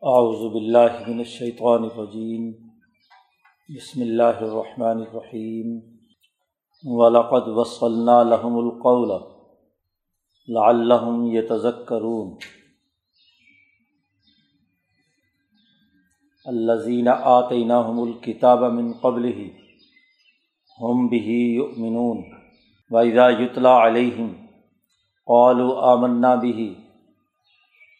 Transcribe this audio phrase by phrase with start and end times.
[0.00, 2.50] اعوذ باللہ من الشیطان الرجیم
[3.68, 5.80] بسم اللہ الرحمن الرحیم
[6.86, 9.12] ولقد وصلنا لهم القول.
[10.48, 12.34] لعلهم يتذكرون.
[16.46, 19.48] الذين آتيناهم الكتاب من قبله
[20.80, 22.22] هم به يؤمنون.
[22.90, 24.32] وإذا يتلى عليهم
[25.26, 26.83] قالوا آمنا به.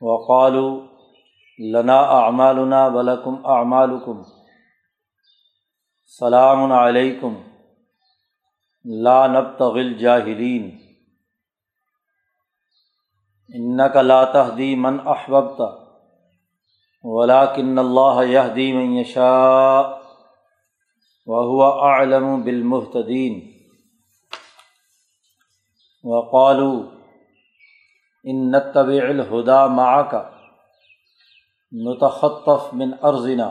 [0.00, 0.68] وقالو
[1.72, 4.22] لنا اعمالنا ولکم اعمالکم
[6.18, 7.34] سلام علیکم
[9.06, 10.70] لا نبتغی الجاہلین
[13.54, 15.60] انک لا تهدی من احببت
[17.04, 19.96] ولكن اللہ يهدی من یشاء
[21.26, 23.40] وهو اعلم بالمهتدین
[26.04, 26.95] وقالوا
[28.26, 30.22] ان نتب الہدا مع کا
[31.72, 33.48] نتخطف من ارزنا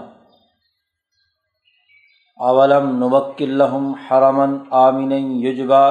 [2.40, 5.12] اولم نبک الحم حرمن آمن
[5.46, 5.86] یجبا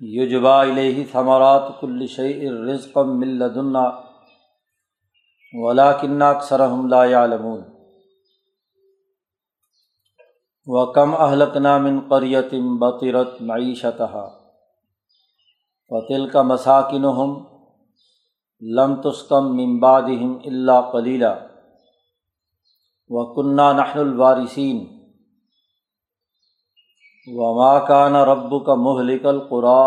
[0.00, 3.84] یجبا الہ ثمرات کل شعی رزقم ملدنا
[5.52, 7.60] ولاکن اکثرحم لا علمون
[10.66, 14.12] و کم اہلکنا من قریتم بطرت معیشتہ
[15.90, 17.30] وطل کا مساکن ہم
[18.62, 21.34] لم تسکم ممبادہم اللہ کلیلہ
[23.10, 24.84] و کنہ نحن الوارثین
[27.26, 29.82] و ماکان رب کا مہلک القرا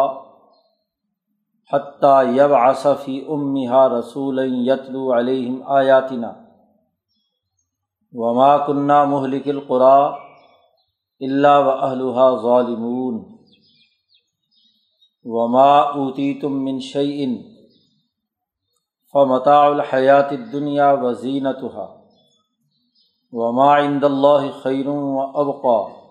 [1.72, 6.32] حتیٰ یب آصفی امہا رسول یتلو علیہم آیاتنا
[8.14, 9.96] وما کنہ مہلک القرا
[11.22, 13.24] اللہ و اہلحا ظالمون.
[15.26, 17.42] وما اوتی تم من شعین
[19.14, 21.86] فمتا الحیات دنیا و زینتحا
[23.32, 26.04] وما عند اللہ خیر و ابقا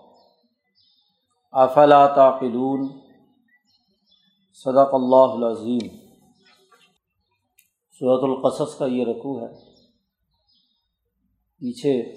[1.51, 2.87] افلا تعقلون
[4.53, 5.87] صدق اللہ العظیم
[7.99, 9.53] صورت القصص کا یہ رقوع ہے۔
[11.59, 12.15] پیچھے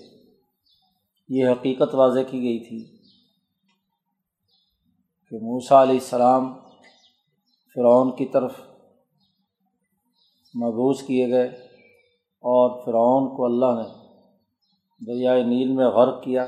[1.28, 2.96] یہ حقیقت واضح کی گئی تھی
[5.30, 6.65] کہ موسیٰ علیہ السلام
[7.76, 8.52] فرعون کی طرف
[10.54, 11.46] مبوس کیے گئے
[12.40, 14.06] اور فرعون کو اللہ نے
[15.06, 16.46] دریائے نیل میں غرق کیا۔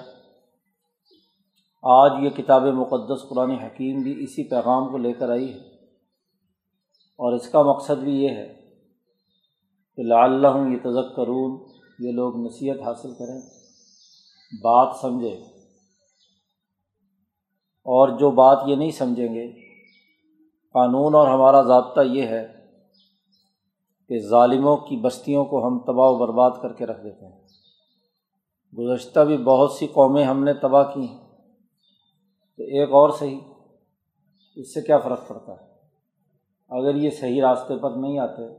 [1.82, 5.58] آج یہ کتاب مقدس قرآن حکیم بھی اسی پیغام کو لے کر آئی ہے۔
[7.16, 8.76] اور اس کا مقصد بھی یہ ہے
[9.96, 11.68] کہ لعلہ یہ تذک کرون
[11.98, 13.40] یہ لوگ نصیحت حاصل کریں،
[14.62, 15.36] بات سمجھیں۔
[17.78, 19.67] اور جو بات یہ نہیں سمجھیں گے
[20.72, 22.52] قانون اور ہمارا ضابطہ یہ ہے
[24.08, 27.42] کہ ظالموں کی بستیوں کو ہم تباہ و برباد کر کے رکھ دیتے ہیں۔
[28.78, 31.28] گزشتہ بھی بہت سی قومیں ہم نے تباہ کی ہیں۔
[32.56, 33.40] تو ایک اور صحیح،
[34.56, 35.68] اس سے کیا فرق پڑتا ہے؟
[36.68, 38.54] اگر یہ صحیح راستے پر نہیں آتے،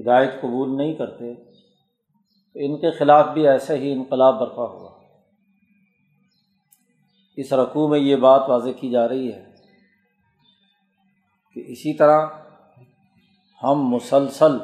[0.00, 4.98] ہدایت قبول نہیں کرتے، تو ان کے خلاف بھی ایسے ہی انقلاب برپا ہوا۔
[7.36, 9.55] اس رقوع میں یہ بات واضح کی جا رہی ہے۔
[11.56, 12.26] کہ اسی طرح
[13.62, 14.58] ہم مسلسل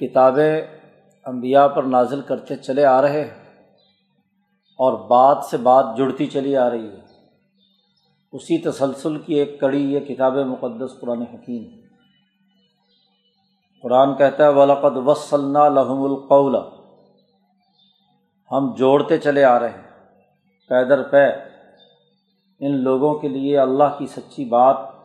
[0.00, 0.62] کتابیں
[1.24, 3.64] انبیاء پر نازل کرتے چلے آ رہے ہیں
[4.78, 7.00] اور بات سے بات جڑتی چلی آ رہی ہے۔
[8.32, 11.64] اسی تسلسل کی ایک کڑی یہ کتاب مقدس قرآن حکیم
[13.82, 16.56] قرآن کہتا ہے، ولقد وصلنا لحم القول۔
[18.52, 20.14] ہم جوڑتے چلے آ رہے ہیں۔
[20.68, 21.26] پیدر پے،
[22.60, 24.97] ان لوگوں کے لیے اللہ کی سچی بات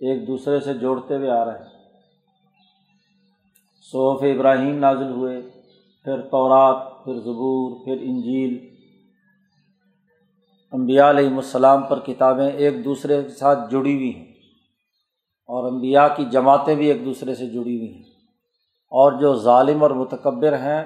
[0.00, 1.80] ایک دوسرے سے جوڑتے ہوئے آ رہے ہیں۔
[3.92, 5.42] صوف ابراہیم نازل ہوئے،
[6.04, 8.76] پھر تورات، پھر زبور، پھر انجیل۔
[10.72, 14.26] امبیا علیہم السلام پر کتابیں ایک دوسرے کے ساتھ جڑی ہوئی ہیں۔
[15.46, 18.02] اور امبیا کی جماعتیں بھی ایک دوسرے سے جڑی ہوئی ہیں۔
[18.88, 20.84] اور جو ظالم اور متکبر ہیں،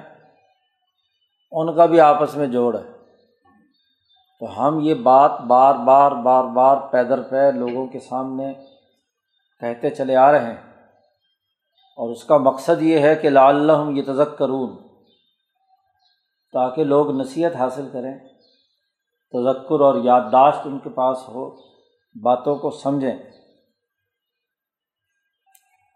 [1.51, 2.91] ان کا بھی آپس میں جوڑ ہے۔
[4.39, 8.74] تو ہم یہ بات بار بار بار بار پیدر پہ لوگوں کے سامنے
[9.59, 10.75] کہتے چلے آ رہے ہیں۔
[11.97, 14.37] اور اس کا مقصد یہ ہے کہ لا اللہ یہ تزک
[16.51, 18.19] تاکہ لوگ نصیحت حاصل کریں،
[19.31, 21.55] تذکر اور یادداشت ان کے پاس ہو،
[22.23, 23.17] باتوں کو سمجھیں۔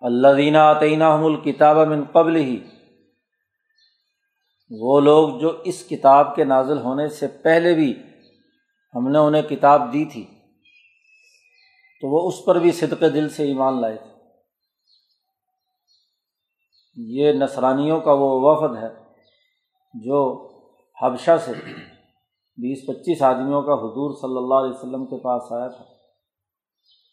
[0.02, 2.70] اللہ دینا عطینہ الکتاب من قبل ہی
[4.70, 8.04] وہ لوگ جو اس کتاب کے نازل ہونے سے پہلے بھی
[8.96, 10.39] ہم نے انہیں کتاب دی تھی۔
[12.02, 14.10] تو وہ اس پر بھی صدق دل سے ایمان لائے تھے۔
[16.96, 18.90] یہ نسرانیوں کا وہ وفد ہے
[19.94, 20.50] جو
[21.02, 21.52] حبشہ سے
[22.58, 25.84] بیس پچیس آدمیوں کا حضور صلی اللہ علیہ وسلم کے پاس آیا تھا۔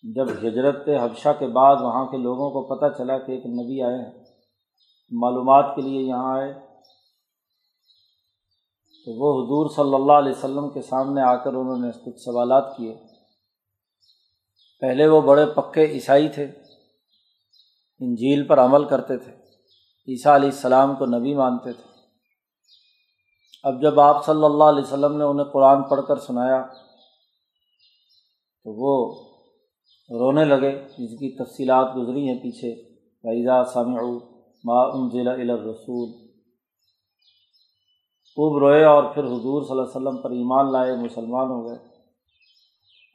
[0.02, 3.94] جب ہجرت حبشہ کے بعد وہاں کے لوگوں کو پتہ چلا کہ ایک نبی آئے
[3.94, 4.24] ہیں،
[5.10, 6.52] معلومات کے لیے یہاں آئے،
[9.04, 12.76] تو وہ حضور صلی اللہ علیہ وسلم کے سامنے آ کر انہوں نے کچھ سوالات
[12.76, 13.15] کیے۔
[14.80, 16.44] پہلے وہ بڑے پکے عیسائی تھے۔
[18.00, 19.32] انجیل پر عمل کرتے تھے۔
[20.08, 21.96] عیسیٰ علیہ السلام کو نبی مانتے تھے۔
[23.62, 26.66] اب جب آپ صلی اللہ علیہ وسلم نے انہیں قرآن پڑھ کر سنایا،
[28.64, 29.14] تو وہ
[30.10, 34.00] رونے لگے۔ جس کی تفصیلات گزری ہیں پیچھے۔ فیضا سامع
[34.64, 36.26] ما انزل الرسول
[38.26, 41.95] خوب روئے اور پھر حضور صلی اللہ علیہ وسلم پر ایمان لائے، مسلمان ہو گئے۔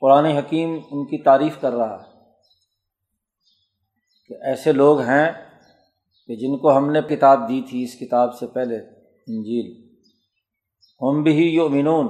[0.01, 2.11] قرآن حکیم ان کی تعریف کر رہا ہے
[4.27, 5.31] کہ ایسے لوگ ہیں
[6.27, 8.75] کہ جن کو ہم نے کتاب دی تھی اس کتاب سے پہلے،
[9.27, 9.95] انجیل۔
[11.01, 12.07] ہم بھی یؤمنون،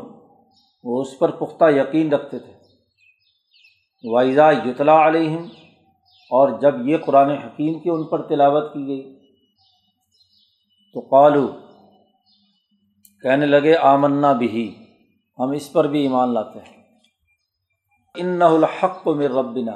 [0.84, 2.54] وہ اس پر پختہ یقین رکھتے تھے۔
[4.04, 5.44] وائزا یتلا علیہم
[6.32, 9.20] اور جب یہ قرآن حکیم کی ان پر تلاوت کی گئی،
[10.94, 11.48] تو قالو
[13.22, 14.76] کہنے لگے آمنا بھی
[15.40, 16.81] ہم اس پر بھی ایمان لاتے ہیں۔
[18.16, 19.72] ان الحق کو میر ربنا۔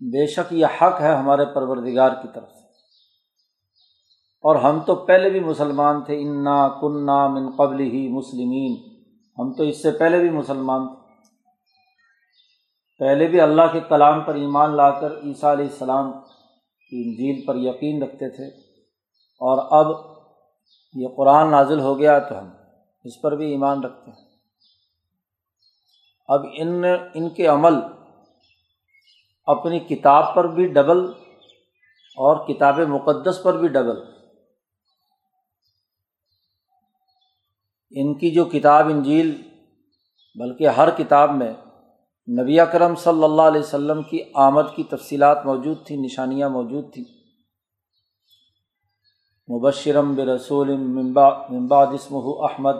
[0.00, 2.64] بے شک یہ حق ہے ہمارے پروردگار کی طرف سے۔
[4.42, 9.02] اور ہم تو پہلے بھی مسلمان تھے۔ انا کنہ من قبل ہی مسلمین۔
[9.38, 11.06] ہم تو اس سے پہلے بھی مسلمان تھے۔
[12.98, 16.12] پہلے بھی اللہ کے کلام پر ایمان لا کر عیسیٰ علیہ السلام
[16.90, 18.46] کی انجیل پر یقین رکھتے تھے۔
[19.40, 19.92] اور اب
[20.94, 22.48] یہ قرآن نازل ہو گیا تو ہم
[23.04, 24.25] اس پر بھی ایمان رکھتے ہیں۔
[26.28, 26.84] اب ان
[27.14, 27.74] ان کے عمل
[29.44, 30.98] اپنی کتاب پر بھی ڈبل
[32.16, 34.00] اور کتاب مقدس پر بھی ڈبل۔
[37.90, 39.42] ان کی جو کتاب انجیل،
[40.34, 41.52] بلکہ ہر کتاب میں
[42.42, 47.04] نبی اکرم صلی اللہ علیہ وسلم کی آمد کی تفصیلات موجود تھیں، نشانیاں موجود تھیں۔
[49.52, 52.74] مبشرم برسول ممبا ممبا جسم احمد،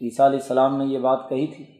[0.00, 1.79] عیسیٰ علیہ السلام نے یہ بات کہی تھی۔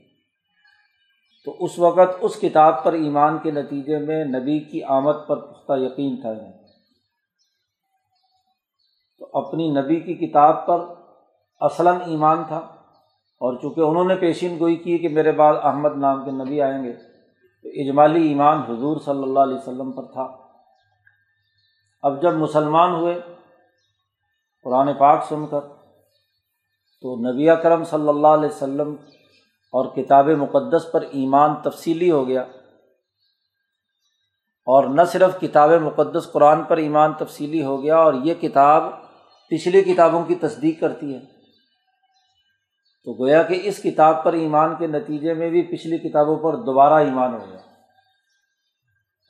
[1.44, 5.72] تو اس وقت اس کتاب پر ایمان کے نتیجے میں نبی کی آمد پر پختہ
[5.76, 6.52] یقین تھا۔ انہیں
[9.18, 10.78] تو اپنی نبی کی کتاب پر
[11.60, 12.58] اصلاً ایمان تھا۔
[13.40, 16.84] اور چونکہ انہوں نے پیشین گوئی کی کہ میرے بعد احمد نام کے نبی آئیں
[16.84, 16.92] گے،
[17.62, 20.36] تو اجمالی ایمان حضور صلی اللہ علیہ وسلم پر تھا۔
[22.02, 23.20] اب جب مسلمان ہوئے،
[24.64, 25.60] قرآن پاک سن کر،
[27.00, 28.96] تو نبی اکرم صلی اللہ علیہ وسلم
[29.72, 32.40] اور کتاب مقدس پر ایمان تفصیلی ہو گیا۔
[34.66, 38.82] اور نہ صرف کتاب مقدس قرآن پر ایمان تفصیلی ہو گیا، اور یہ کتاب
[39.50, 41.20] پچھلی کتابوں کی تصدیق کرتی ہے۔
[43.04, 46.92] تو گویا کہ اس کتاب پر ایمان کے نتیجے میں بھی پچھلی کتابوں پر دوبارہ
[46.92, 47.58] ایمان ہو گیا۔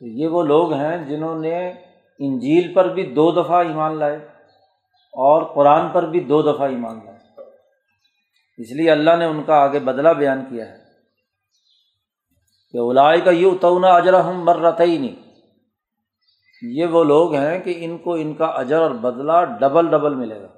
[0.01, 1.69] تو یہ وہ لوگ ہیں جنہوں نے
[2.19, 4.17] انجیل پر بھی دو دفعہ ایمان لائے
[4.97, 7.20] اور قرآن پر بھی دو دفعہ ایمان لائے۔
[8.61, 10.77] اس لیے اللہ نے ان کا آگے بدلہ بیان کیا ہے
[12.73, 15.31] کہ اولائے کا یہ اتونا اجرا ہم مرت ہی نہیں
[16.63, 20.41] یہ وہ لوگ ہیں کہ ان کو ان کا اجر اور بدلہ ڈبل ڈبل ملے
[20.41, 20.49] گا۔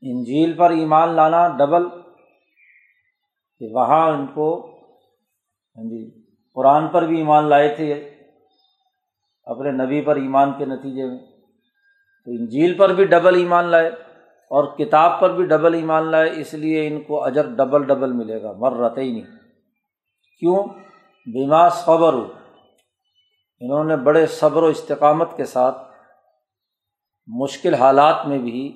[0.00, 1.88] انجیل پر ایمان لانا ڈبل۔
[3.58, 4.76] کہ وہاں ان کو
[5.76, 6.22] ہاں جی
[6.54, 7.92] قرآن پر بھی ایمان لائے تھے،
[9.44, 11.18] اپنے نبی پر ایمان کے نتیجے میں۔
[12.24, 13.90] تو انجیل پر بھی ڈبل ایمان لائے۔
[14.50, 18.42] اور کتاب پر بھی ڈبل ایمان لائے، اس لیے ان کو اجر ڈبل ڈبل ملے
[18.42, 19.36] گا مر رہتے ہی نہیں
[20.40, 20.64] کیوں؟
[21.26, 22.32] بیما صبر ہو
[23.60, 25.78] انہوں نے بڑے صبر و استقامت کے ساتھ
[27.26, 28.66] مشکل حالات میں بھی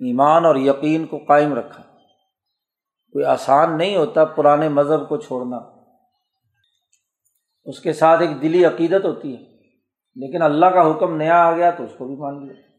[0.00, 1.82] ایمان اور یقین کو قائم رکھا۔
[3.12, 5.56] کوئی آسان نہیں ہوتا پرانے مذہب کو چھوڑنا۔
[7.64, 9.40] اس کے ساتھ ایک دلی عقیدت ہوتی ہے،
[10.16, 12.69] لیکن اللہ کا حکم نیا آ گیا تو اس کو بھی مان لیا۔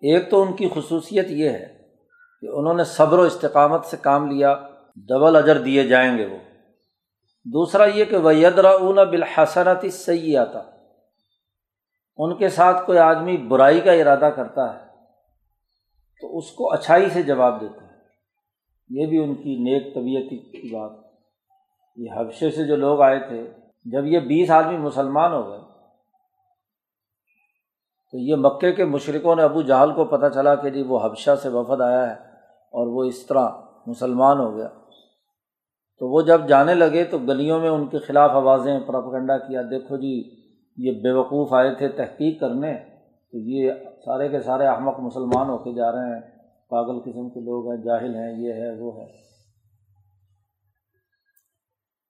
[0.00, 1.78] ایک تو ان کی خصوصیت یہ ہے
[2.40, 4.54] کہ انہوں نے صبر و استقامت سے کام لیا
[4.96, 6.36] ڈبل اجر دیے جائیں گے وہ۔
[7.44, 10.58] دوسرا یہ کہ ویدرا اون بالحسنت سیاتا
[12.16, 14.84] ان کے ساتھ کوئی آدمی برائی کا ارادہ کرتا ہے
[16.20, 17.88] تو اس کو اچھائی سے جواب دیتے ہیں
[18.88, 20.92] یہ بھی ان کی نیک طبیعت کی بات۔
[21.96, 23.50] یہ حبشے سے جو لوگ آئے تھے،
[23.84, 25.67] جب یہ بیس آدمی مسلمان ہو گئے
[28.12, 31.30] تو یہ مکے کے مشرقوں نے ابو جہل کو پتہ چلا کہ جی وہ حبشہ
[31.42, 32.14] سے وفد آیا ہے
[32.72, 33.48] اور وہ اس طرح
[33.86, 34.68] مسلمان ہو گیا۔
[35.98, 39.96] تو وہ جب جانے لگے تو گلیوں میں ان کے خلاف آوازیں پراپگنڈا کیا۔ دیکھو
[39.96, 40.30] جی
[40.76, 42.74] یہ بیوقوف آئے تھے تحقیق کرنے۔
[43.32, 43.72] تو یہ
[44.04, 46.20] سارے کے سارے احمق مسلمان ہو کے جا رہے ہیں۔
[46.68, 49.06] پاگل قسم کے لوگ ہیں، جاہل ہیں، یہ ہے، وہ ہے۔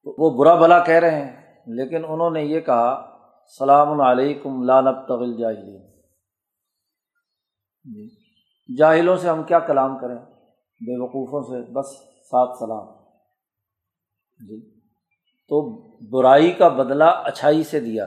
[0.05, 1.37] تو وہ برا بلا کہہ رہے ہیں،
[1.67, 2.89] لیکن انہوں نے یہ کہا
[3.43, 5.88] السلام علیکم لانب طول جاہلین
[7.95, 8.09] جی۔
[8.77, 10.17] جاہلوں سے ہم کیا کلام کریں؟
[10.81, 11.87] بے وقوفوں سے بس
[12.31, 12.87] سات سلام۔
[14.49, 14.81] جی۔
[15.49, 18.07] تو برائی کا بدلہ اچھائی سے دیا۔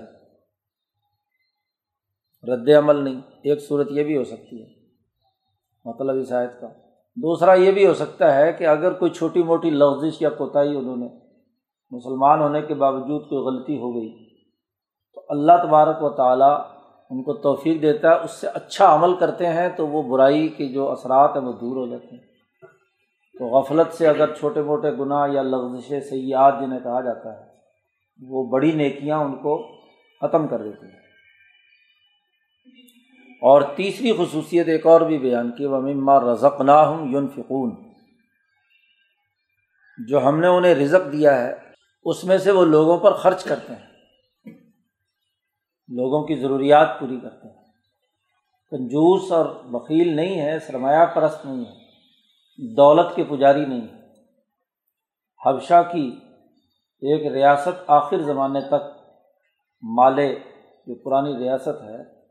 [2.43, 4.67] رد عمل نہیں، ایک صورت یہ بھی ہو سکتی ہے۔
[5.85, 6.67] مطلب اس آیت کا۔
[7.15, 10.97] دوسرا یہ بھی ہو سکتا ہے کہ اگر کوئی چھوٹی موٹی لفزش یا کوتاہی انہوں
[10.97, 11.07] نے
[11.91, 14.39] مسلمان ہونے کے باوجود کوئی غلطی ہو گئی،
[15.13, 16.80] تو اللہ تبارک و تعالیٰ
[17.11, 20.67] ان کو توفیق دیتا ہے، اس سے اچھا عمل کرتے ہیں تو وہ برائی کے
[20.67, 22.23] جو اثرات ہیں وہ دور ہو جاتے ہیں۔
[23.39, 27.51] تو غفلت سے اگر چھوٹے موٹے گناہ یا لغزش سیاحت جنہیں کہا جاتا ہے،
[28.27, 29.67] وہ بڑی نیکیاں ان کو
[30.21, 31.01] ختم کر دیتی ہیں۔
[33.41, 37.75] اور تیسری خصوصیت ایک اور بھی بیان کی وہ مما رزق نہ ہوں یون فکون
[40.07, 41.55] جو ہم نے انہیں رزق دیا ہے،
[42.03, 43.90] اس میں سے وہ لوگوں پر خرچ کرتے ہیں۔
[45.91, 47.61] لوگوں کی ضروریات پوری کرتے ہیں۔
[48.71, 51.71] کنجوس اور وکیل نہیں ہے، سرمایہ پرست نہیں ہے،
[52.75, 54.01] دولت کے پجاری نہیں ہے۔
[55.45, 56.19] حبشہ کی
[57.01, 58.97] ایک ریاست آخر زمانے تک
[59.81, 60.35] مالے
[60.87, 62.21] جو پرانی ریاست ہے،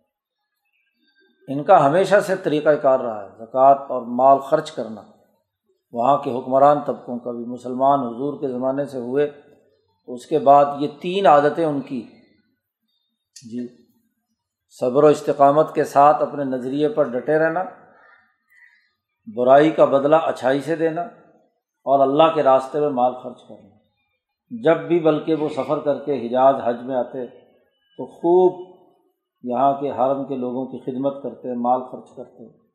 [1.52, 5.02] ان کا ہمیشہ سے طریقۂ کار رہا ہے، زکوٰۃ اور مال خرچ کرنا۔
[5.92, 9.30] وہاں کے حکمران طبقوں کا بھی، مسلمان حضور کے زمانے سے ہوئے،
[10.06, 12.19] اس کے بعد یہ تین عادتیں ان کی۔
[13.44, 13.66] جی
[14.68, 17.62] صبر و استقامت کے ساتھ اپنے نظریے پر ڈٹے رہنا،
[19.36, 21.02] برائی کا بدلہ اچھائی سے دینا
[21.86, 23.76] اور اللہ کے راستے میں مال خرچ کرنا۔
[24.50, 27.26] جب بھی بلکہ وہ سفر کر کے حجاز حج میں آتے
[27.96, 28.70] تو خوب
[29.42, 32.70] یہاں کے حرم کے لوگوں کی خدمت کرتے، مال خرچ کرتے۔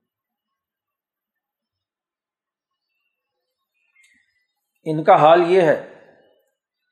[4.86, 5.95] ان کا حال یہ ہے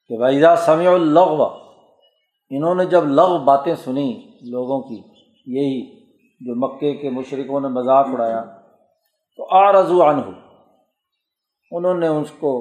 [0.07, 1.62] کہ ویزا سمع الغ
[2.49, 5.01] انہوں نے جب لغ باتیں سنی لوگوں کی،
[5.45, 5.99] یہی
[6.39, 8.43] جو مکے کے مشرقوں نے مذاق اڑایا،
[9.37, 10.31] تو آ رضو ہو
[11.71, 12.51] انہوں نے اس کو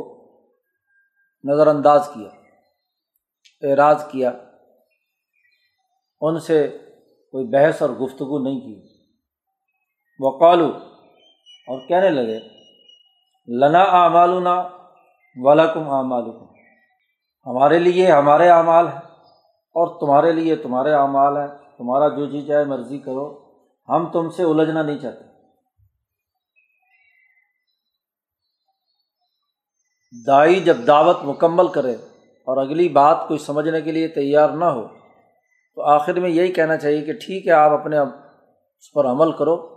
[1.45, 2.29] نظر انداز کیا،
[3.62, 4.31] اعراض کیا،
[6.21, 6.79] ان سے
[7.33, 8.81] کوئی بحث اور گفتگو نہیں کی۔
[10.21, 10.69] وقالو،
[11.67, 12.39] اور کہنے لگے،
[13.61, 14.69] لنا اعمالنا
[15.37, 16.45] ولکم اعمالکم۔
[17.47, 19.12] ہمارے لیے ہمارے اعمال ہیں۔
[19.75, 21.47] اور تمہارے لیے تمہارے اعمال ہیں،
[21.79, 23.52] تمہارا جو جی چاہے مرضی کرو،
[23.88, 25.25] ہم تم سے الجھنا نہیں چاہتے۔
[30.26, 31.93] دائی جب دعوت مکمل کرے
[32.47, 34.88] اور اگلی بات کوئی سمجھنے کے لیے تیار نہ ہو،
[35.75, 39.73] تو آخر میں یہی کہنا چاہیے کہ ٹھیک ہے، آپ اپنے اس پر عمل کرو۔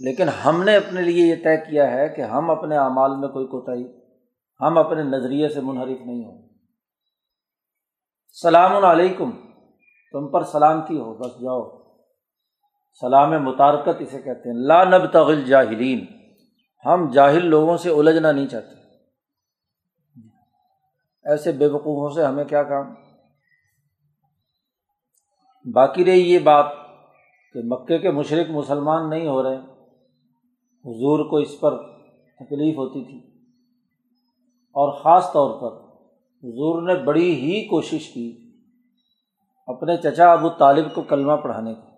[0.00, 3.46] لیکن ہم نے اپنے لیے یہ طے کیا ہے کہ ہم اپنے اعمال میں کوئی
[3.46, 3.84] کوتاہی،
[4.60, 6.51] ہم اپنے نظریے سے منحرف نہیں ہوں۔
[8.32, 9.30] سلام علیکم۔
[10.12, 11.70] تم پر سلامتی ہو، بس جاؤ۔
[13.00, 16.06] سلام متارکت اسے کہتے ہیں۔ لا نب تغل جاہلین۔
[16.86, 18.74] ہم جاہل لوگوں سے الجھنا نہیں چاہتے۔
[21.24, 22.94] ایسے بے وقوفوں سے ہمیں کیا کام؟
[25.72, 26.66] باقی رہی یہ بات
[27.52, 29.56] کہ مکے کے مشرق مسلمان نہیں ہو رہے۔
[30.84, 31.76] حضور کو اس پر
[32.36, 33.40] تکلیف ہوتی تھی۔
[34.56, 35.81] اور خاص طور پر
[36.42, 38.50] حضور نے بڑی ہی کوشش کی
[39.66, 41.92] اپنے چچا ابو طالب کو کلمہ پڑھانے کی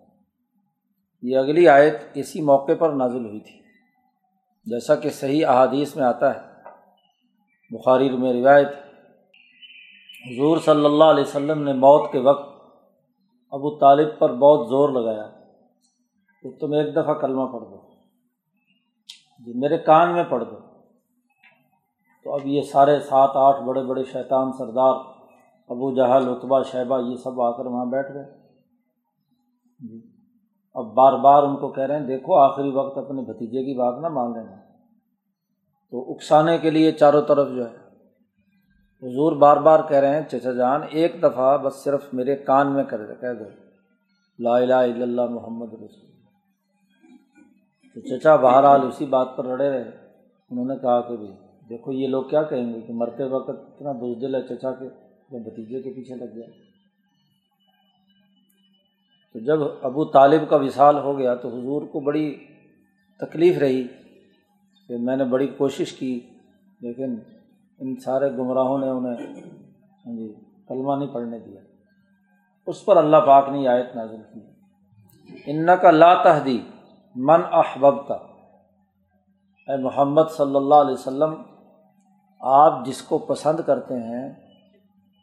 [1.23, 3.61] یہ اگلی آیت اسی موقع پر نازل ہوئی تھی۔
[4.65, 6.41] جیسا کہ صحیح احادیث میں آتا ہے۔
[7.71, 8.69] بخاری میں روایت
[10.27, 12.55] حضور صلی اللہ علیہ وسلم نے موت کے وقت
[13.51, 15.31] ابو طالب پر بہت زور لگایا۔
[16.43, 17.91] کہ تم ایک دفعہ کلمہ پڑھ دو۔
[19.39, 20.74] جی میرے کان میں پڑھ دو۔
[22.25, 24.95] تو اب یہ سارے سات آٹھ بڑے بڑے شیطان سردار
[25.71, 28.25] ابو جہل اتبا شیبہ، یہ سب آ کر وہاں بیٹھ گئے۔
[29.81, 30.01] جی۔
[30.75, 33.99] اب بار بار ان کو کہہ رہے ہیں، دیکھو آخری وقت اپنے بھتیجے کی بات
[34.03, 34.57] نہ مان لینا
[35.93, 37.77] تو اکسانے کے لیے چاروں طرف جو ہے،
[39.03, 42.85] حضور بار بار کہہ رہے ہیں، چچا جان، ایک دفعہ بس صرف میرے کان میں
[42.85, 43.45] کر کہہ دو،
[44.39, 46.13] لا الہ الا اللہ محمد رسول
[47.97, 49.91] تو چچا بہرحال اسی بات پر رڑے رہے۔
[50.51, 51.33] انہوں نے کہا کہ بھائی
[51.69, 54.89] دیکھو، یہ لوگ کیا کہیں گے کہ مرتے وقت اتنا بزدل ہے چچا کے
[55.39, 56.47] بھتیجے کے پیچھے لگ گیا۔
[59.33, 62.35] تو جب ابو طالب کا وصال ہو گیا تو حضور کو بڑی
[63.21, 63.83] تکلیف رہی
[64.89, 66.21] کہ میں نے بڑی کوشش کی،
[66.81, 67.17] لیکن
[67.81, 69.27] ان سارے گمراہوں نے انہیں
[70.07, 70.33] ہاں جی
[70.69, 71.61] کلمہ نہیں پڑھنے دیا۔
[72.67, 74.41] اس پر اللہ پاک نے آیت نازل کی۔
[75.47, 76.59] ان کا لا تحدی
[77.17, 78.15] من احبب کا
[79.69, 81.35] اے محمد صلی اللہ علیہ وسلم
[82.47, 84.33] آپ جس کو پسند کرتے ہیں،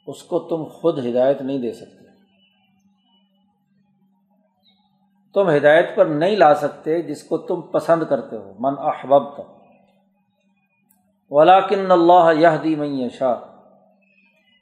[0.07, 2.01] اس کو تم خود ہدایت نہیں دے سکتے۔
[5.33, 9.43] تم ہدایت پر نہیں لا سکتے جس کو تم پسند کرتے ہو۔ من احباب کا
[11.29, 13.35] ولاکن اللہ یہ دی میں شاہ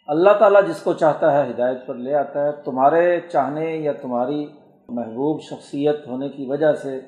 [0.08, 4.48] اللہ تعالیٰ جس کو چاہتا ہے ہدایت پر لے آتا ہے۔ تمہارے چاہنے یا تمہاری
[4.90, 7.02] محبوب شخصیت ہونے کی وجہ سے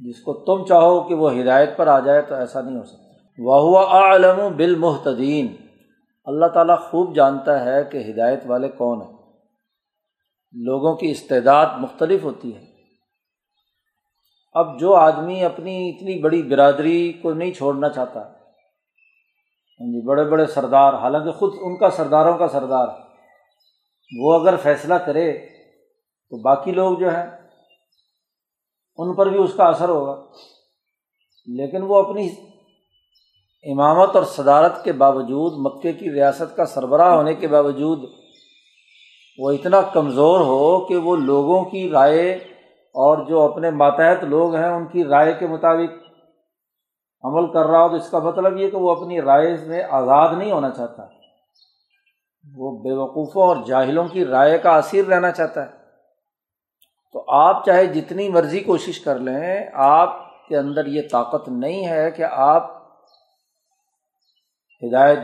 [0.00, 3.01] جس کو تم چاہو کہ وہ ہدایت پر آ جائے تو ایسا نہیں ہو سکتا۔
[3.38, 5.56] وہ عالم بالمحتدین
[6.24, 9.12] اللہ تعالیٰ خوب جانتا ہے کہ ہدایت والے کون ہیں۔
[10.52, 12.64] لوگوں کی استعداد مختلف ہوتی ہے۔
[14.52, 20.46] اب جو آدمی اپنی اتنی بڑی برادری کو نہیں چھوڑنا چاہتا ہاں جی بڑے بڑے
[20.46, 22.88] سردار، حالانکہ خود ان کا سرداروں کا سردار
[24.18, 25.38] وہ اگر فیصلہ کرے
[26.30, 27.26] تو باقی لوگ جو ہیں،
[28.96, 30.24] ان پر بھی اس کا اثر ہوگا۔
[31.46, 32.51] لیکن وہ اپنی
[33.64, 38.10] امامت اور صدارت کے باوجود مکے کی ریاست کا سربراہ ہونے کے باوجود
[39.38, 42.32] وہ اتنا کمزور ہو کہ وہ لوگوں کی رائے
[42.94, 46.02] اور جو اپنے ماتحت لوگ ہیں ان کی رائے کے مطابق
[47.22, 50.34] عمل کر رہا ہو، تو اس کا مطلب یہ کہ وہ اپنی رائے میں آزاد
[50.38, 51.02] نہیں ہونا چاہتا۔
[52.56, 55.70] وہ بے وقوفوں اور جاہلوں کی رائے کا اثر رہنا چاہتا ہے۔
[57.12, 62.10] تو آپ چاہے جتنی مرضی کوشش کر لیں، آپ کے اندر یہ طاقت نہیں ہے
[62.10, 62.81] کہ آپ
[64.82, 65.18] ہدایت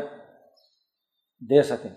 [1.41, 1.91] دے سکیں۔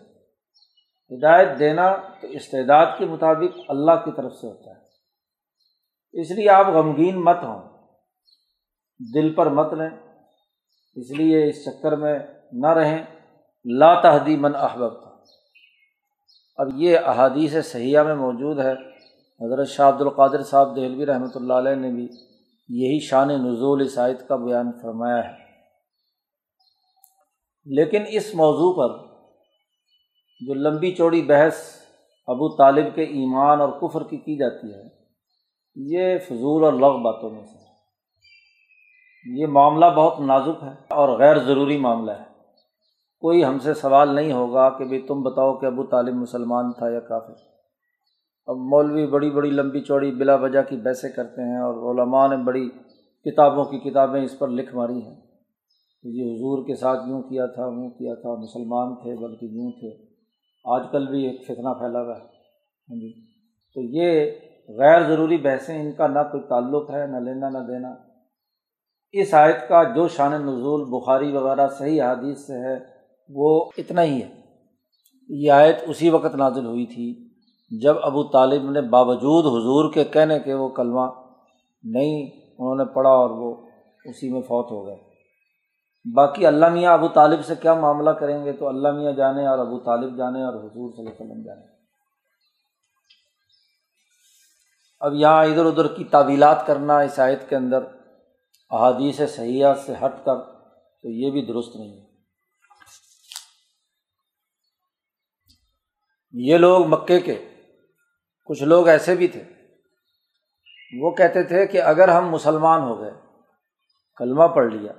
[1.12, 4.82] ہدایت دینا تو استعداد کے مطابق اللہ کی طرف سے ہوتا ہے۔
[6.21, 7.88] اس لیے آپ غمگین مت ہوں۔
[9.13, 9.89] دل پر مت لیں
[10.95, 12.19] اس لیے اس چکر میں
[12.52, 13.06] نہ رہیں۔
[13.65, 15.12] لا تحدی من احباب تھا
[16.56, 18.74] اب یہ احادیث صحیحہ میں موجود ہے۔
[19.41, 22.08] حضرت شاہ عبد القادر صاحب دہلوی رحمۃ اللہ علیہ نے بھی
[22.69, 25.51] یہی شان نزول عیسائیت کا بیان فرمایا ہے۔
[27.76, 28.98] لیکن اس موضوع پر
[30.42, 31.56] جو لمبی چوڑی بحث
[32.28, 34.84] ابو طالب کے ایمان اور کفر کی کی جاتی ہے،
[35.76, 37.60] یہ فضول اور لغ باتوں میں سے
[39.40, 42.24] یہ معاملہ بہت نازک ہے اور غیر ضروری معاملہ ہے۔
[43.20, 46.90] کوئی ہم سے سوال نہیں ہوگا کہ بھائی تم بتاؤ کہ ابو طالب مسلمان تھا
[46.90, 47.34] یا کافر۔
[48.48, 52.38] اب مولوی بڑی بڑی لمبی چوڑی بلا وجہ کی بحثیں کرتے ہیں اور علماء نے
[52.38, 52.70] بڑی
[53.26, 55.31] کتابوں کی کتابیں اس پر لکھ ماری ہیں۔
[56.04, 60.06] یہ حضور کے ساتھ یوں کیا تھا یوں کیا تھا، مسلمان تھے بلکہ یوں تھے۔
[60.66, 63.26] آج کل بھی ایک فتنہ پھیلا ہوا ہے۔ ہاں جی۔
[63.74, 64.32] تو یہ
[64.78, 67.96] غیر ضروری بحثیں، ان کا نہ کوئی تعلق ہے، نہ لینا، نہ دینا۔
[69.12, 72.80] اس آیت کا جو شان نزول بخاری وغیرہ صحیح حادث سے ہے،
[73.30, 74.42] وہ اتنا ہی ہے۔
[75.30, 77.30] یہ آیت اسی وقت نازل ہوئی تھی
[77.82, 81.10] جب ابو طالب نے باوجود حضور کے کہنے کے وہ کلمہ
[81.84, 83.56] نہیں انہوں نے پڑھا اور وہ
[84.06, 85.11] اسی میں فوت ہو گئے۔
[86.16, 89.60] باقی اللہ میاں ابو طالب سے کیا معاملہ کریں گے تو اللہ میاں جانے اور
[89.60, 91.66] ابو طالب جانے اور حضور صلی اللہ علیہ وسلم جانے؟
[95.00, 97.84] اب یہاں ادھر ادھر کی تعویلات کرنا اس آیت کے اندر
[98.70, 100.36] احادیث سیاحت سے ہٹ کر
[101.02, 102.06] تو یہ بھی درست نہیں ہے۔
[106.32, 107.50] یہ لوگ مکے کے،
[108.46, 109.44] کچھ لوگ ایسے بھی تھے۔
[111.02, 113.12] وہ کہتے تھے کہ اگر ہم مسلمان ہو گئے،
[114.18, 114.92] کلمہ پڑھ لیا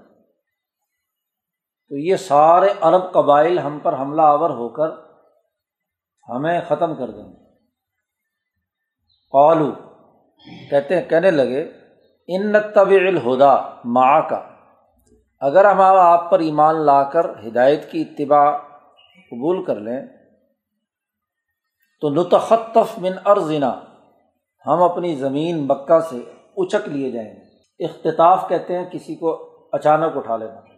[1.93, 4.89] تو یہ سارے عرب قبائل ہم پر حملہ آور ہو کر
[6.29, 7.55] ہمیں ختم کر دیں گے۔
[9.33, 9.73] قالو،
[10.71, 11.71] کہتے ہیں، کہنے لگے،
[12.29, 14.43] ان طب الہدا ماں کا۔
[15.41, 18.59] اگر ہم آپ پر ایمان لا کر ہدایت کی اتباع
[19.31, 20.07] قبول کر لیں،
[22.01, 23.81] تو نتخطف من ارزنا
[24.67, 30.17] ہم اپنی زمین مکہ سے اچک لیے جائیں گے۔ اختتاف کہتے ہیں، کسی کو اچانک
[30.17, 30.72] اٹھا لینا۔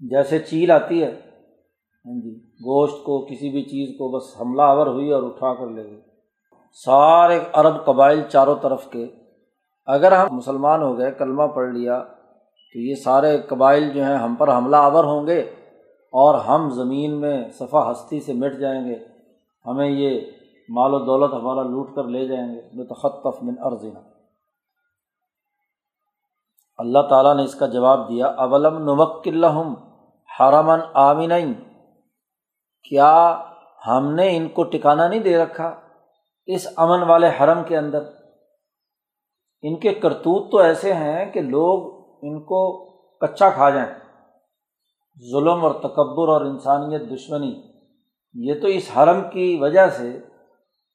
[0.00, 2.34] جیسے چیل آتی ہے ہاں جی
[2.64, 6.00] گوشت کو، کسی بھی چیز کو بس حملہ آور ہوئی اور اٹھا کر لے گئی
[6.78, 9.06] سارے عرب قبائل چاروں طرف کے،
[9.88, 11.98] اگر ہم مسلمان ہو گئے، کلمہ پڑھ لیا
[12.74, 15.40] تو یہ سارے قبائل جو ہیں ہم پر حملہ آور ہوں گے
[16.12, 18.94] اور ہم زمین میں صفا ہستی سے مٹ جائیں گے۔
[19.66, 20.20] ہمیں یہ
[20.68, 24.00] مال و دولت ہمارا لوٹ کر لے جائیں گے۔ متخطف من عرضنا
[26.78, 29.74] اللہ تعالیٰ نے اس کا جواب دیا، اولم نمک الحم
[30.40, 31.54] حرمن آمین
[32.88, 33.42] کیا
[33.86, 35.80] ہم نے ان کو ٹکانا نہیں دے رکھا
[36.46, 38.02] اس امن والے حرم کے اندر؟
[39.62, 42.84] ان کے کرتوت تو ایسے ہیں کہ لوگ ان کو
[43.18, 43.94] کچا کھا جائیں۔
[45.32, 47.62] ظلم اور تکبر اور انسانیت دشمنی۔
[48.34, 50.20] یہ تو اس حرم کی وجہ سے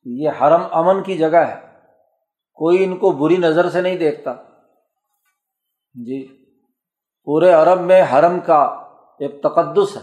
[0.05, 1.59] یہ حرم امن کی جگہ ہے۔
[2.53, 4.33] کوئی ان کو بری نظر سے نہیں دیکھتا۔
[5.93, 6.45] جی
[7.23, 8.82] پورے عرب میں حرم کا
[9.19, 10.01] ایک تقدس ہے۔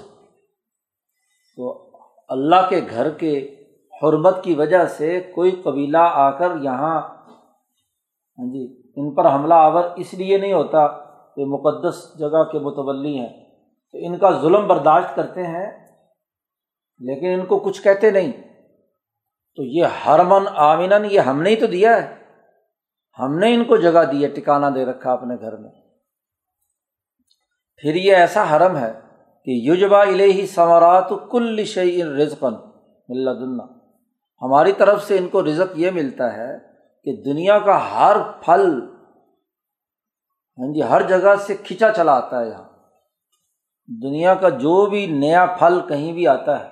[1.57, 1.90] تو
[2.29, 3.55] اللہ کے گھر کے
[4.03, 7.01] حرمت کی وجہ سے کوئی قبیلہ آ کر یہاں
[8.38, 10.87] ہاں جی ان پر حملہ آور اس لیے نہیں ہوتا
[11.37, 13.51] کہ مقدس جگہ کے متولی ہیں۔
[13.92, 15.94] تو ان کا ظلم برداشت کرتے ہیں،
[16.99, 18.33] لیکن ان کو کچھ کہتے نہیں۔
[19.57, 22.16] تو یہ ہرمن آمین یہ ہم نے ہی تو دیا ہے۔
[23.18, 25.70] ہم نے ان کو جگہ دی ہے ٹکانا دے رکھا اپنے گھر میں۔
[27.81, 28.93] پھر یہ ایسا حرم ہے
[29.45, 32.55] کہ یوجبا الہی ثمرات کل شعی رزقن
[33.09, 33.61] ملدن
[34.43, 36.59] ہماری طرف سے ان کو رزق یہ ملتا ہے
[37.05, 38.81] کہ دنیا کا ہر پھل
[40.59, 42.64] ہاں جی ہر جگہ سے کھینچا چلا آتا ہے یہاں۔
[44.03, 46.69] دنیا کا جو بھی نیا پھل کہیں بھی آتا ہے،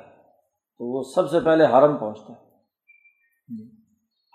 [0.79, 3.71] تو وہ سب سے پہلے حرم پہنچتا ہے۔ ہاں جی،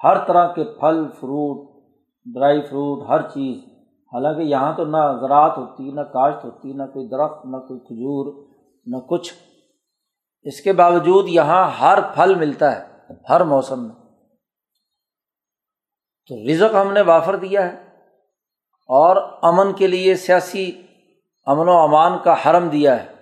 [0.03, 1.83] ہر طرح کے پھل، فروٹ،
[2.25, 3.72] ڈرائی فروٹ، ہر چیز۔
[4.13, 8.47] حالانکہ یہاں تو نہ زراعت ہوتی، نہ کاشت ہوتی، نہ کوئی درخت، نہ کوئی کھجور،
[8.85, 9.33] نہ کچھ۔
[10.41, 12.93] اس کے باوجود یہاں ہر پھل ملتا ہے،
[13.29, 13.95] ہر موسم میں۔
[16.27, 17.77] تو رزق ہم نے وافر دیا ہے
[18.87, 20.81] اور امن کے لیے سیاسی
[21.45, 23.13] امن و امان کا حرم دیا ہے۔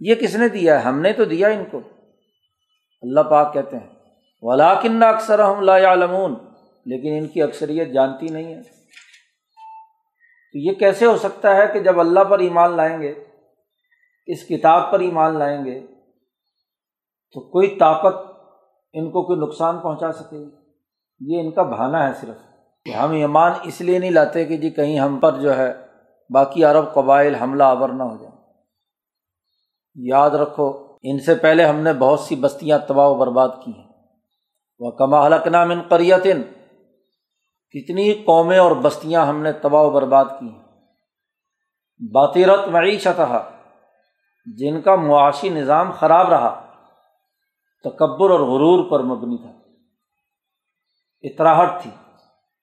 [0.00, 1.80] یہ کس نے دیا ہے؟ ہم نے تو دیا ان کو۔
[3.02, 3.88] اللہ پاک کہتے ہیں
[4.42, 6.34] ولاکن اکثر ہم لا علمون
[6.86, 8.79] لیکن ان کی اکثریت جانتی نہیں ہے۔
[10.52, 13.24] تو یہ کیسے ہو سکتا ہے کہ جب اللہ پر ایمان لائیں گے،
[14.26, 15.80] اس کتاب پر ایمان لائیں گے،
[17.32, 18.30] تو کوئی طاقت
[18.92, 20.50] ان کو کوئی نقصان پہنچا سکے؟ گی
[21.20, 22.36] یہ ان کا بہانا ہے صرف۔
[22.84, 25.72] کہ ہم ایمان اس لیے نہیں لاتے کہ جی کہیں ہم پر جو ہے
[26.30, 28.36] باقی عرب قبائل حملہ آور نہ ہو جائیں۔
[29.94, 33.88] یاد رکھو، ان سے پہلے ہم نے بہت سی بستیاں تباہ و برباد کی ہیں۔
[34.78, 36.42] وہ کما حلق نام ان قریتن
[37.72, 40.62] کتنی قومیں اور بستیاں ہم نے تباہ و برباد کی ہیں۔
[42.14, 43.20] باطیرت معیشت
[44.56, 46.72] جن کا معاشی نظام خراب رہا،
[47.84, 49.52] تکبر اور غرور پر مبنی تھا۔
[51.22, 51.90] اطراہٹ تھی،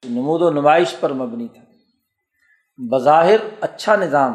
[0.10, 1.64] نمود و نمائش پر مبنی تھا۔
[2.92, 4.34] بظاہر اچھا نظام،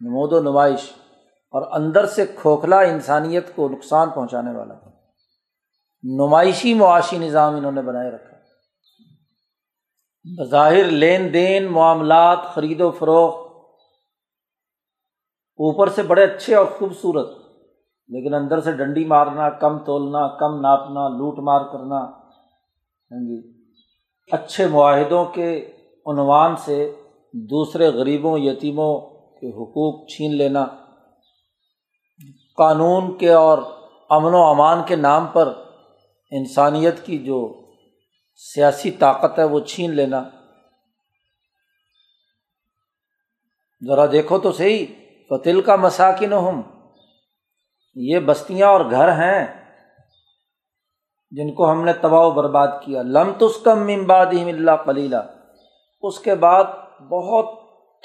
[0.00, 0.92] نمود و نمائش
[1.50, 4.90] اور اندر سے کھوکھلا انسانیت کو نقصان پہنچانے والا تھا۔
[6.02, 8.35] نمائشی معاشی نظام انہوں نے بنائے رکھا۔
[10.26, 13.44] بظاہر لین دین، معاملات، خرید و فروخت،
[15.58, 17.28] اوپر سے بڑے اچھے اور خوبصورت،
[18.10, 22.00] لیکن اندر سے ڈنڈی مارنا، کم تولنا، کم ناپنا، لوٹ مار کرنا
[23.10, 23.40] ہاں جی
[24.32, 25.54] اچھے معاہدوں کے
[26.06, 26.92] عنوان سے
[27.34, 28.98] دوسرے غریبوں، یتیموں
[29.40, 30.66] کے حقوق چھین لینا،
[32.56, 33.58] قانون کے اور
[34.10, 35.52] امن و امان کے نام پر
[36.32, 37.38] انسانیت کی جو
[38.36, 40.22] سیاسی طاقت ہے، وہ چھین لینا۔
[43.86, 44.86] ذرا دیکھو تو صحیح
[45.28, 46.62] فتل کا مساکن ہم
[47.94, 49.46] یہ بستیاں اور گھر ہیں
[51.30, 55.16] جن کو ہم نے تباہ و برباد کیا۔ لم تسکم ممباد اللہ کلیلہ
[56.02, 56.64] اس کے بعد
[57.10, 57.46] بہت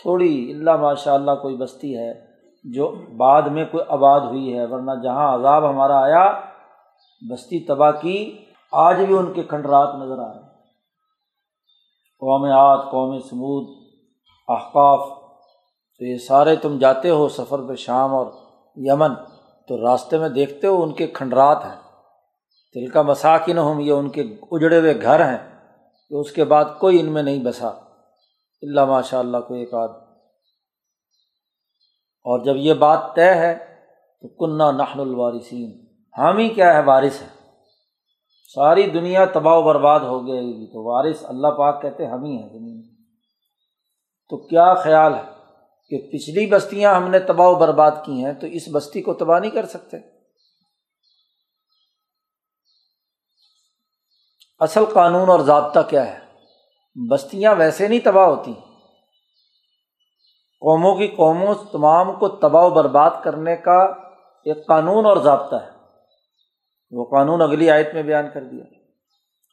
[0.02, 2.14] تھوڑی اللہ ماشاء اللہ کوئی بستی ہے
[2.64, 6.42] جو بعد میں کوئی آباد ہوئی ہے، ورنہ جہاں عذاب ہمارا آیا،
[7.32, 10.50] بستی تباہ کی۔ آج بھی ان کے کھنڈرات نظر آ رہے ہیں۔
[12.20, 13.94] قوم عاد، قوم سمود
[14.48, 15.00] احقاف،
[15.98, 18.26] تو یہ سارے تم جاتے ہو سفر پہ شام اور
[18.76, 19.16] یمن،
[19.68, 21.82] تو راستے میں دیکھتے ہو ان کے کھنڈرات ہیں۔
[22.76, 25.52] دل کا مساکن ہوں یہ ان کے اجڑے ہوئے گھر ہیں۔
[26.10, 27.68] کہ اس کے بعد کوئی ان میں نہیں بسا۔
[28.62, 29.92] اللہ ماشاء اللہ کو ایک آدھ۔
[32.24, 33.56] اور جب یہ بات طے ہے،
[34.22, 35.86] تو کنہ نحن الوارثین۔
[36.18, 37.41] ہم ہی کیا ہے وارث ہے
[38.56, 42.38] ساری دنیا تباہ و برباد ہو گئے گی۔ تو وارث اللہ پاک کہتے ہم ہی
[42.38, 42.82] ہیں زمین
[44.30, 45.22] تو کیا خیال ہے
[45.90, 49.40] کہ پچھلی بستیاں ہم نے تباہ و برباد کی ہیں تو اس بستی کو تباہ
[49.40, 49.98] نہیں کر سکتے؟
[54.60, 56.20] اصل قانون اور ضابطہ کیا ہے؟
[57.10, 58.54] بستیاں ویسے نہیں تباہ ہوتی۔
[60.60, 63.84] قوموں کی قوموں تمام کو تباہ و برباد کرنے کا
[64.46, 65.81] ایک قانون اور ضابطہ ہے۔
[66.92, 68.64] وہ قانون اگلی آیت میں بیان کر دیا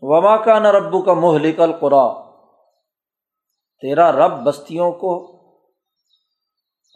[0.01, 2.29] وما کا نہ ربو کا محلک القرا
[3.83, 5.38] تیرا رب بستیوں کو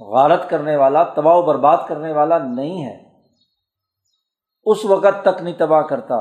[0.01, 3.21] غارت کرنے والا، تباہ و برباد کرنے والا نہیں ہے۔
[4.65, 6.17] اس وقت تک نہیں تباہ کرتا،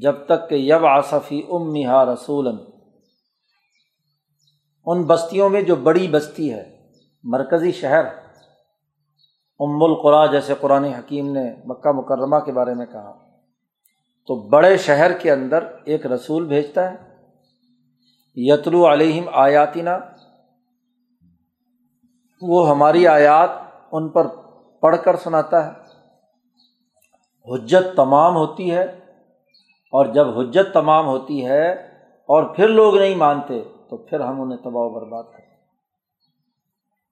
[0.00, 2.48] جب تک کہ یب آصفی ام نہا رسول
[4.86, 6.90] ان بستیوں میں جو بڑی بستی ہے،
[7.24, 8.04] مرکزی شہر،
[9.58, 13.25] ام القرا جیسے قرآن حکیم نے مکہ مکرمہ کے بارے میں کہا۔
[14.28, 16.96] تو بڑے شہر کے اندر ایک رسول بھیجتا ہے،
[18.36, 19.90] یتلو علیہم آیاتینہ
[22.42, 23.50] وہ ہماری آیات
[23.92, 24.26] ان پر
[24.82, 25.70] پڑھ کر سناتا ہے۔
[27.46, 28.82] حجت تمام ہوتی ہے،
[29.92, 31.70] اور جب حجت تمام ہوتی ہے
[32.28, 33.60] اور پھر لوگ نہیں مانتے،
[33.90, 35.54] تو پھر ہم انہیں تباہ و برباد کرتے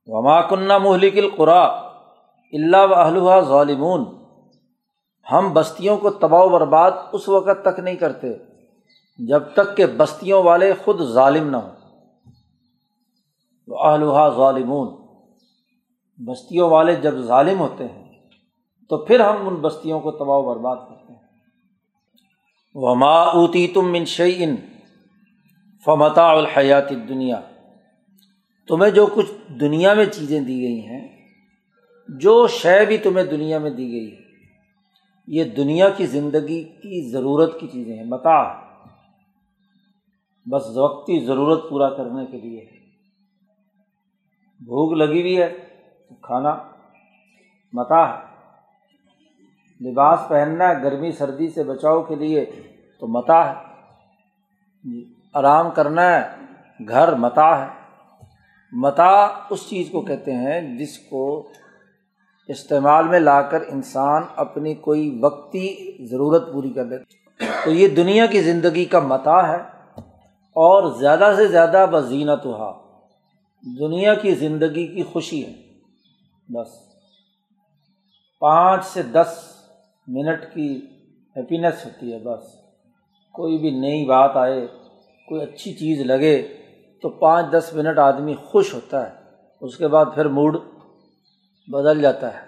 [0.08, 1.62] وما کنہ محلک القرا
[2.52, 4.04] اللہ و اہلہ ظالمون۔
[5.32, 8.28] ہم بستیوں کو تباہ و برباد اس وقت تک نہیں کرتے
[9.18, 11.72] جب تک کہ بستیوں والے خود ظالم نہ ہوں۔
[13.68, 15.04] اہلحا ظالمون۔
[16.18, 18.04] بستیوں والے جب ظالم ہوتے ہیں،
[18.88, 21.20] تو پھر ہم ان بستیوں کو تباہ و برباد کرتے ہیں۔
[22.74, 24.56] وما اوتی تم من شعین
[25.84, 27.40] فمتا الحیات دنیا
[28.68, 31.28] تمہیں جو کچھ دنیا میں چیزیں دی گئی ہیں،
[32.08, 34.23] جو شے بھی تمہیں دنیا میں دی گئی ہے
[35.26, 38.60] یہ دنیا کی زندگی کی ضرورت کی چیزیں ہیں متا
[40.50, 42.60] بس وقتی ضرورت پورا کرنے کے لیے۔
[44.60, 45.48] بھوک لگی ہوئی ہے
[46.08, 46.58] تو کھانا۔
[47.72, 48.34] متا ہے
[49.90, 52.44] لباس پہننا ہے، گرمی، سردی سے بچاؤ کے لیے
[53.00, 53.54] تو متا ہے۔
[54.84, 56.28] جی، آرام کرنا ہے،
[56.88, 57.84] گھر متا ہے۔
[58.72, 59.10] متا
[59.50, 61.48] اس چیز کو کہتے ہیں جس کو
[62.48, 67.04] استعمال میں لا کر انسان اپنی کوئی وقتی ضرورت پوری کر لیتا
[67.64, 69.56] تو یہ دنیا کی زندگی کا متا ہے
[70.52, 72.72] اور زیادہ سے زیادہ بزینت ہوا
[73.80, 75.52] دنیا کی زندگی کی خوشی ہے۔
[76.48, 76.68] بس۔
[78.40, 79.54] پانچ سے دس
[80.06, 80.86] منٹ کی
[81.36, 82.42] ہیپینیس ہوتی ہے، بس۔
[83.32, 84.66] کوئی بھی نئی بات آئے،
[85.28, 86.56] کوئی اچھی چیز لگے
[87.02, 89.14] تو پانچ دس منٹ آدمی خوش ہوتا ہے۔
[89.60, 90.58] اس کے بعد پھر موڈ
[91.72, 92.46] بدل جاتا ہے۔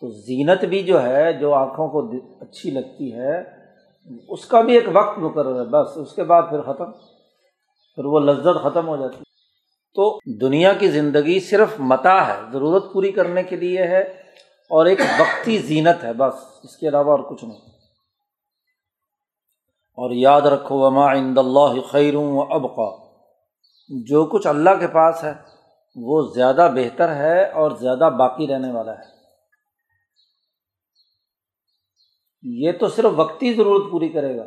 [0.00, 3.42] تو زینت بھی جو ہے، جو آنکھوں کو اچھی لگتی ہے،
[4.28, 6.92] اس کا بھی ایک وقت مقرر ہے۔ بس، اس کے بعد پھر ختم۔
[7.94, 9.22] پھر وہ لذت ختم ہو جاتی۔ ہے
[9.94, 14.00] تو دنیا کی زندگی صرف متا ہے، ضرورت پوری کرنے کے لیے ہے
[14.70, 17.60] اور ایک وقتی زینت ہے۔ بس، اس کے علاوہ اور کچھ نہیں۔
[19.96, 23.04] اور یاد رکھو، وما عند اللہ خیروں و ابقا
[24.04, 25.53] جو کچھ اللہ کے پاس ہے
[25.94, 29.14] وہ زیادہ بہتر ہے اور زیادہ باقی رہنے والا ہے۔
[32.42, 34.42] یہ تو صرف وقتی ضرورت پوری کرے گا۔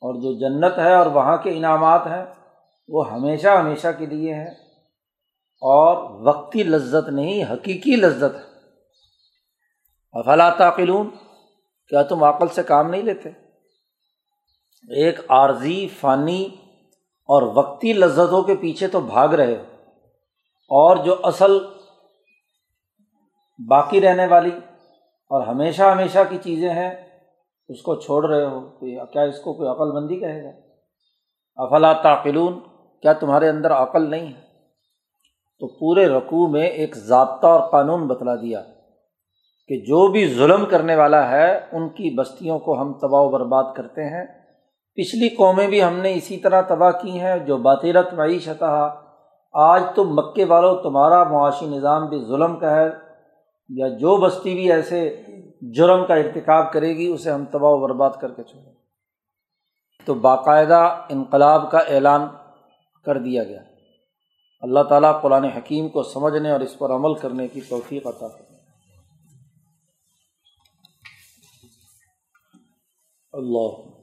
[0.00, 2.24] اور جو جنت ہے اور وہاں کے انعامات ہیں،
[2.88, 4.50] وہ ہمیشہ ہمیشہ کے لیے ہیں۔
[5.60, 8.48] اور وقتی لذت نہیں، حقیقی لذت ہے۔
[10.12, 11.10] افلا تعقلون؟
[11.88, 13.28] کیا تم عقل سے کام نہیں لیتے؟
[14.88, 16.48] ایک عارضی، فانی
[17.24, 19.77] اور وقتی لذتوں کے پیچھے تو بھاگ رہے ہو۔
[20.68, 21.58] اور جو اصل
[23.68, 24.50] باقی رہنے والی
[25.30, 26.90] اور ہمیشہ ہمیشہ کی چیزیں ہیں،
[27.68, 30.50] اس کو چھوڑ رہے ہو، کوئی کیا اس کو کوئی عقل مندی کہے گا؟
[31.56, 32.60] افلا تعقلون؟
[33.02, 34.40] کیا تمہارے اندر عقل نہیں ہے؟
[35.60, 38.62] تو پورے رقوع میں ایک ضابطہ اور قانون بتلا دیا
[39.68, 43.64] کہ جو بھی ظلم کرنے والا ہے، ان کی بستیوں کو ہم تباہ و برباد
[43.76, 44.26] کرتے ہیں۔
[44.94, 48.62] پچھلی قومیں بھی ہم نے اسی طرح تباہ کی ہیں، جو باطیرت معیشت
[49.58, 52.88] آج تو مکے والوں تمہارا معاشی نظام بھی ظلم کا ہے،
[53.68, 55.22] یا جو بستی بھی ایسے
[55.60, 58.72] جرم کا ارتکاب کرے گی، اسے ہم تباہ و برباد کر کے چھوڑیں۔
[60.06, 62.28] تو باقاعدہ انقلاب کا اعلان
[63.04, 63.60] کر دیا گیا۔
[64.60, 68.48] اللہ تعالیٰ قرآن حکیم کو سمجھنے اور اس پر عمل کرنے کی توفیق عطا کرے
[73.32, 73.97] اللہ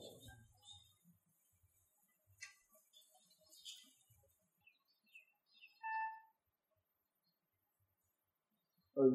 [8.97, 9.09] اور